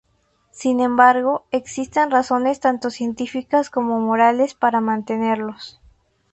[0.49, 5.79] Sin embargo, existen razones tanto científicas como morales para mantenerlos.